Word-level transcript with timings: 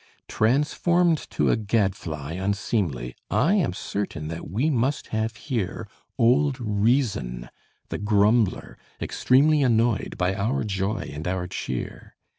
Transformed 0.27 1.29
to 1.29 1.51
a 1.51 1.55
gad 1.55 1.93
fly 1.95 2.31
unseemly, 2.31 3.15
I 3.29 3.53
am 3.53 3.71
certain 3.71 4.29
that 4.29 4.49
we 4.49 4.67
must 4.71 5.09
have 5.09 5.35
here 5.35 5.87
Old 6.17 6.59
Reason, 6.59 7.51
the 7.89 7.99
grumbler, 7.99 8.79
extremely 8.99 9.61
Annoyed 9.61 10.15
by 10.17 10.33
our 10.33 10.63
joy 10.63 11.11
and 11.13 11.27
our 11.27 11.45
cheer. 11.45 12.15